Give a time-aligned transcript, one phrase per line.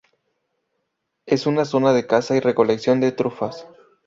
[1.27, 3.67] Es una zona de caza y recolección de trufas.